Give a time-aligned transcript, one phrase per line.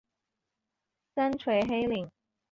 [1.13, 2.09] 三陲黑岭。